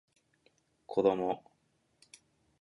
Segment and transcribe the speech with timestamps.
[0.87, 1.43] 子供